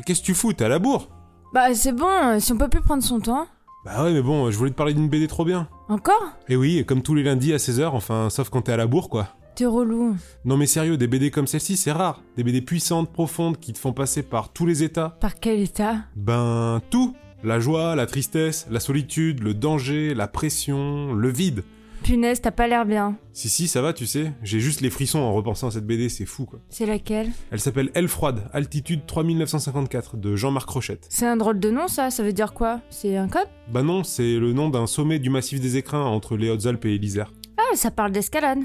Mais 0.00 0.04
qu'est-ce 0.04 0.22
que 0.22 0.26
tu 0.26 0.34
fous? 0.34 0.54
T'es 0.54 0.64
à 0.64 0.68
la 0.70 0.78
bourre? 0.78 1.10
Bah 1.52 1.74
c'est 1.74 1.92
bon, 1.92 2.06
euh, 2.08 2.40
si 2.40 2.54
on 2.54 2.56
peut 2.56 2.70
plus 2.70 2.80
prendre 2.80 3.02
son 3.02 3.20
temps. 3.20 3.46
Bah 3.84 4.02
ouais, 4.02 4.14
mais 4.14 4.22
bon, 4.22 4.50
je 4.50 4.56
voulais 4.56 4.70
te 4.70 4.74
parler 4.74 4.94
d'une 4.94 5.10
BD 5.10 5.26
trop 5.26 5.44
bien. 5.44 5.68
Encore? 5.90 6.38
Et 6.48 6.56
oui, 6.56 6.82
comme 6.86 7.02
tous 7.02 7.14
les 7.14 7.22
lundis 7.22 7.52
à 7.52 7.58
16h, 7.58 7.88
enfin, 7.92 8.30
sauf 8.30 8.48
quand 8.48 8.62
t'es 8.62 8.72
à 8.72 8.78
la 8.78 8.86
bourre, 8.86 9.10
quoi. 9.10 9.28
T'es 9.56 9.66
relou. 9.66 10.16
Non 10.46 10.56
mais 10.56 10.64
sérieux, 10.64 10.96
des 10.96 11.06
BD 11.06 11.30
comme 11.30 11.46
celle-ci, 11.46 11.76
c'est 11.76 11.92
rare. 11.92 12.22
Des 12.38 12.44
BD 12.44 12.62
puissantes, 12.62 13.12
profondes, 13.12 13.58
qui 13.58 13.74
te 13.74 13.78
font 13.78 13.92
passer 13.92 14.22
par 14.22 14.50
tous 14.54 14.64
les 14.64 14.82
états. 14.82 15.18
Par 15.20 15.34
quel 15.38 15.60
état? 15.60 15.96
Ben, 16.16 16.80
tout 16.88 17.14
La 17.44 17.60
joie, 17.60 17.94
la 17.94 18.06
tristesse, 18.06 18.68
la 18.70 18.80
solitude, 18.80 19.42
le 19.42 19.52
danger, 19.52 20.14
la 20.14 20.28
pression, 20.28 21.12
le 21.12 21.28
vide. 21.28 21.62
Punaise, 22.02 22.40
t'as 22.40 22.50
pas 22.50 22.66
l'air 22.66 22.86
bien. 22.86 23.16
Si, 23.32 23.48
si, 23.48 23.68
ça 23.68 23.82
va, 23.82 23.92
tu 23.92 24.06
sais. 24.06 24.32
J'ai 24.42 24.58
juste 24.58 24.80
les 24.80 24.90
frissons 24.90 25.18
en 25.20 25.32
repensant 25.32 25.68
à 25.68 25.70
cette 25.70 25.86
BD, 25.86 26.08
c'est 26.08 26.26
fou, 26.26 26.44
quoi. 26.46 26.60
C'est 26.68 26.86
laquelle? 26.86 27.30
Elle 27.50 27.60
s'appelle 27.60 27.90
Elle 27.94 28.08
froide, 28.08 28.48
altitude 28.52 29.02
3954, 29.06 30.16
de 30.16 30.34
Jean-Marc 30.34 30.68
Rochette. 30.68 31.06
C'est 31.10 31.26
un 31.26 31.36
drôle 31.36 31.60
de 31.60 31.70
nom 31.70 31.88
ça, 31.88 32.10
ça 32.10 32.22
veut 32.22 32.32
dire 32.32 32.52
quoi? 32.52 32.80
C'est 32.90 33.16
un 33.16 33.28
code 33.28 33.46
Bah 33.72 33.82
non, 33.82 34.02
c'est 34.02 34.38
le 34.38 34.52
nom 34.52 34.70
d'un 34.70 34.86
sommet 34.86 35.18
du 35.18 35.30
massif 35.30 35.60
des 35.60 35.76
écrins 35.76 36.02
entre 36.02 36.36
les 36.36 36.50
Hautes-Alpes 36.50 36.84
et 36.86 36.98
l'Isère. 36.98 37.32
Ah, 37.58 37.76
ça 37.76 37.90
parle 37.90 38.12
d'escalade. 38.12 38.58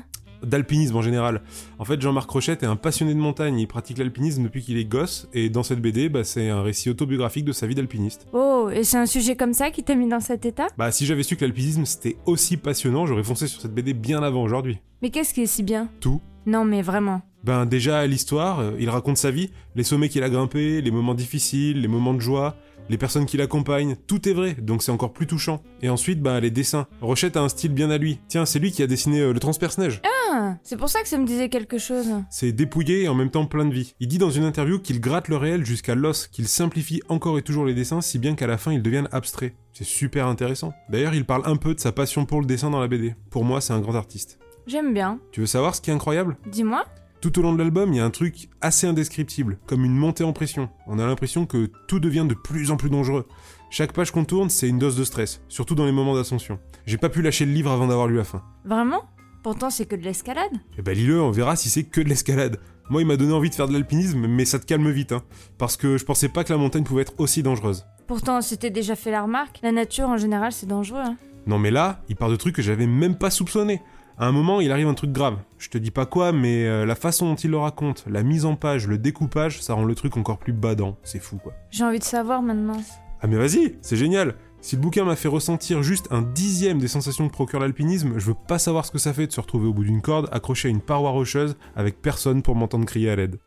D'alpinisme 0.46 0.96
en 0.96 1.02
général. 1.02 1.42
En 1.80 1.86
fait, 1.86 2.00
Jean-Marc 2.00 2.30
Rochette 2.30 2.64
est 2.64 2.68
un 2.68 2.76
passionné 2.76 3.14
de 3.14 3.20
montagne, 3.20 3.60
il 3.60 3.68
pratique 3.68 3.98
l'alpinisme 3.98 4.44
depuis 4.44 4.62
qu'il 4.64 4.78
est 4.78 4.86
gosse, 4.86 5.28
et 5.34 5.50
dans 5.50 5.64
cette 5.64 5.82
BD, 5.82 6.08
bah, 6.08 6.24
c'est 6.24 6.50
un 6.50 6.62
récit 6.62 6.90
autobiographique 6.90 7.46
de 7.46 7.52
sa 7.52 7.68
vie 7.68 7.76
d'alpiniste. 7.76 8.28
Oh, 8.34 8.70
et 8.72 8.84
c'est 8.84 8.98
un 8.98 9.06
sujet 9.06 9.36
comme 9.36 9.54
ça 9.54 9.72
qui 9.72 9.84
t'a 9.84 9.96
mis 9.96 10.08
dans 10.08 10.20
cet 10.20 10.46
état? 10.46 10.68
Bah 10.78 10.92
si 10.92 11.06
j'avais 11.06 11.24
su 11.24 11.36
que 11.36 11.44
l'alpinisme 11.46 11.86
c'était 11.86 12.18
aussi 12.26 12.58
passionnant, 12.58 13.06
j'aurais 13.06 13.24
foncé 13.24 13.48
sur 13.48 13.62
cette 13.62 13.74
BD 13.74 13.94
bien 13.94 14.22
avant 14.24 14.44
aujourd'hui. 14.44 14.80
Mais 15.02 15.10
qu'est-ce 15.10 15.34
qui 15.34 15.42
est 15.42 15.48
si 15.48 15.64
bien? 15.64 15.90
Tout. 16.00 16.22
Non 16.46 16.64
mais 16.64 16.82
vraiment. 16.82 17.22
Ben 17.44 17.66
déjà 17.66 18.06
l'histoire, 18.08 18.60
euh, 18.60 18.72
il 18.80 18.90
raconte 18.90 19.18
sa 19.18 19.32
vie, 19.32 19.52
les 19.76 19.84
sommets 19.84 20.10
qu'il 20.10 20.24
a 20.24 20.30
grimpés, 20.30 20.82
les 20.82 20.92
moments 20.92 21.14
difficiles, 21.14 21.82
les 21.82 21.88
moments 21.88 22.14
de 22.14 22.20
joie, 22.20 22.56
les 22.90 22.98
personnes 22.98 23.26
qui 23.26 23.38
l'accompagnent, 23.38 23.96
tout 24.08 24.28
est 24.30 24.34
vrai, 24.34 24.54
donc 24.54 24.84
c'est 24.84 24.92
encore 24.92 25.14
plus 25.14 25.28
touchant. 25.28 25.62
Et 25.82 25.90
ensuite, 25.90 26.22
ben 26.22 26.40
les 26.40 26.52
dessins. 26.52 26.88
Rochette 27.02 27.38
a 27.38 27.42
un 27.42 27.50
style 27.50 27.74
bien 27.74 27.90
à 27.90 27.98
lui. 27.98 28.20
Tiens, 28.28 28.46
c'est 28.46 28.60
lui 28.60 28.72
qui 28.72 28.84
a 28.84 28.88
dessiné 28.88 29.22
euh, 29.22 29.34
le 29.34 29.40
transperce-neige. 29.40 30.02
Ah, 30.38 30.58
c'est 30.64 30.76
pour 30.76 30.90
ça 30.90 31.02
que 31.02 31.08
ça 31.08 31.18
me 31.18 31.26
disait 31.26 31.48
quelque 31.48 31.78
chose. 31.78 32.08
C'est 32.30 32.52
dépouillé 32.52 33.04
et 33.04 33.08
en 33.08 33.16
même 33.16 33.30
temps 33.30 33.46
plein 33.46 33.64
de 33.64 33.74
vie. 33.74 33.96
Il 34.02 34.10
dit 34.10 34.18
dans 34.18 34.32
une 34.32 34.44
interview 34.44 34.80
qu'il 34.80 35.00
gratte 35.00 35.30
le 35.30 35.38
réel 35.38 35.66
jusqu'à 35.66 35.96
l'os, 35.96 36.28
qu'il 36.28 36.50
simplifie 36.50 37.02
encore 37.08 37.38
et 37.38 37.42
toujours 37.42 37.64
les 37.64 37.74
dessins 37.74 38.02
si 38.02 38.20
bien 38.20 38.36
qu'à 38.36 38.46
la 38.46 38.58
fin 38.58 38.74
ils 38.74 38.82
deviennent 38.82 39.08
abstraits. 39.14 39.56
C'est 39.72 39.86
super 39.86 40.28
intéressant. 40.28 40.74
D'ailleurs, 40.90 41.14
il 41.14 41.24
parle 41.24 41.44
un 41.46 41.56
peu 41.56 41.74
de 41.74 41.80
sa 41.80 41.94
passion 41.94 42.26
pour 42.26 42.42
le 42.42 42.48
dessin 42.48 42.70
dans 42.70 42.82
la 42.82 42.90
BD. 42.90 43.16
Pour 43.30 43.46
moi, 43.46 43.62
c'est 43.62 43.72
un 43.72 43.80
grand 43.80 43.96
artiste. 43.96 44.38
J'aime 44.68 44.94
bien. 44.94 45.20
Tu 45.32 45.40
veux 45.40 45.46
savoir 45.46 45.74
ce 45.74 45.80
qui 45.80 45.90
est 45.90 45.94
incroyable? 45.94 46.36
Dis-moi. 46.52 46.84
Tout 47.22 47.40
au 47.40 47.42
long 47.42 47.54
de 47.54 47.58
l'album, 47.58 47.94
il 47.94 47.98
y 47.98 48.00
a 48.02 48.06
un 48.06 48.10
truc 48.10 48.50
assez 48.60 48.88
indescriptible, 48.88 49.58
comme 49.68 49.86
une 49.86 49.96
montée 49.96 50.26
en 50.26 50.34
pression. 50.34 50.70
On 50.86 51.00
a 51.00 51.08
l'impression 51.08 51.46
que 51.46 51.72
tout 51.88 52.02
devient 52.02 52.26
de 52.28 52.36
plus 52.36 52.72
en 52.72 52.78
plus 52.78 52.90
dangereux. 52.90 53.26
Chaque 53.70 53.94
page 53.94 54.12
qu'on 54.12 54.26
tourne, 54.26 54.50
c'est 54.50 54.68
une 54.68 54.80
dose 54.80 54.98
de 54.98 55.06
stress, 55.06 55.42
surtout 55.48 55.76
dans 55.76 55.86
les 55.86 55.94
moments 55.94 56.16
d'ascension. 56.16 56.60
J'ai 56.86 56.98
pas 56.98 57.10
pu 57.10 57.22
lâcher 57.22 57.46
le 57.46 57.54
livre 57.54 57.72
avant 57.72 57.88
d'avoir 57.88 58.08
lu 58.08 58.18
la 58.18 58.26
fin. 58.26 58.44
Vraiment? 58.66 59.06
Pourtant 59.46 59.70
c'est 59.70 59.86
que 59.86 59.96
de 59.96 60.02
l'escalade. 60.02 60.54
Eh 60.76 60.82
ben 60.82 60.98
lis-le, 60.98 61.22
on 61.22 61.30
verra 61.30 61.56
si 61.56 61.70
c'est 61.70 61.84
que 61.84 62.02
de 62.02 62.10
l'escalade. 62.10 62.58
Moi, 62.90 63.04
il 63.04 63.06
m'a 63.06 63.16
donné 63.16 63.32
envie 63.32 63.52
de 63.52 63.54
faire 63.54 63.68
de 63.68 63.74
l'alpinisme, 63.74 64.26
mais 64.26 64.44
ça 64.44 64.58
te 64.58 64.66
calme 64.66 64.90
vite, 64.90 65.12
hein. 65.12 65.22
Parce 65.60 65.78
que 65.78 66.00
je 66.00 66.04
pensais 66.04 66.30
pas 66.30 66.44
que 66.44 66.52
la 66.52 66.58
montagne 66.58 66.84
pouvait 66.84 67.04
être 67.04 67.14
aussi 67.20 67.44
dangereuse. 67.44 67.86
Pourtant 68.08 68.42
c'était 68.42 68.72
déjà 68.72 68.96
fait 68.96 69.12
la 69.12 69.22
remarque. 69.22 69.60
La 69.62 69.72
nature 69.72 70.10
en 70.10 70.18
général 70.18 70.52
c'est 70.52 70.66
dangereux. 70.66 71.04
Hein. 71.04 71.16
Non 71.46 71.60
mais 71.60 71.70
là, 71.70 72.02
il 72.10 72.16
part 72.16 72.32
de 72.32 72.36
trucs 72.38 72.56
que 72.56 72.64
j'avais 72.64 72.88
même 72.88 73.20
pas 73.20 73.30
soupçonné. 73.30 73.84
À 74.18 74.26
un 74.26 74.32
moment, 74.32 74.62
il 74.62 74.72
arrive 74.72 74.88
un 74.88 74.96
truc 74.96 75.12
grave. 75.12 75.38
Je 75.60 75.70
te 75.70 75.78
dis 75.78 75.92
pas 75.92 76.08
quoi, 76.08 76.32
mais 76.32 76.66
euh, 76.66 76.88
la 76.88 76.96
façon 76.96 77.30
dont 77.30 77.36
il 77.36 77.52
le 77.52 77.58
raconte, 77.58 78.04
la 78.10 78.24
mise 78.24 78.46
en 78.46 78.56
page, 78.56 78.88
le 78.88 78.98
découpage, 78.98 79.62
ça 79.62 79.76
rend 79.76 79.84
le 79.84 79.94
truc 79.94 80.18
encore 80.18 80.40
plus 80.40 80.54
badant. 80.54 80.98
C'est 81.04 81.20
fou, 81.20 81.38
quoi. 81.38 81.54
J'ai 81.70 81.84
envie 81.84 82.00
de 82.00 82.04
savoir 82.04 82.42
maintenant. 82.42 82.82
Ah 83.22 83.28
mais 83.28 83.36
vas-y, 83.36 83.76
c'est 83.84 83.96
génial. 83.96 84.34
Si 84.66 84.76
le 84.76 84.82
bouquin 84.82 85.06
m'a 85.06 85.16
fait 85.16 85.28
ressentir 85.28 85.84
juste 85.84 86.08
un 86.10 86.24
dixième 86.24 86.80
des 86.80 86.88
sensations 86.88 87.28
que 87.28 87.32
procure 87.32 87.60
l'alpinisme, 87.60 88.18
je 88.18 88.26
veux 88.26 88.34
pas 88.48 88.58
savoir 88.58 88.84
ce 88.84 88.90
que 88.90 88.98
ça 88.98 89.14
fait 89.14 89.28
de 89.28 89.32
se 89.32 89.40
retrouver 89.40 89.68
au 89.68 89.74
bout 89.74 89.84
d'une 89.84 90.02
corde, 90.02 90.28
accroché 90.32 90.70
à 90.70 90.72
une 90.72 90.82
paroi 90.82 91.12
rocheuse, 91.12 91.56
avec 91.76 92.02
personne 92.02 92.42
pour 92.42 92.56
m'entendre 92.56 92.86
crier 92.86 93.12
à 93.12 93.16
l'aide. 93.16 93.38